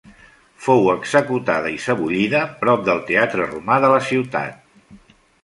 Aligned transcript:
Fou 0.67 0.87
executada 0.93 1.73
i 1.73 1.77
sebollida 1.83 2.41
prop 2.65 2.83
del 2.89 3.03
teatre 3.11 3.47
romà 3.53 3.79
de 3.85 3.93
la 3.95 4.03
ciutat. 4.09 5.07